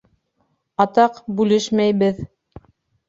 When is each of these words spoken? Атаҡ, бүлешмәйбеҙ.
Атаҡ, 0.85 1.21
бүлешмәйбеҙ. 1.41 2.25